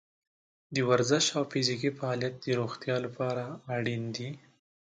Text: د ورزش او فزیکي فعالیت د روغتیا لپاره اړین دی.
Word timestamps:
د 0.73 0.77
ورزش 0.89 1.25
او 1.37 1.43
فزیکي 1.51 1.89
فعالیت 1.97 2.33
د 2.39 2.45
روغتیا 2.59 2.95
لپاره 3.05 3.43
اړین 3.75 4.03
دی. 4.15 4.29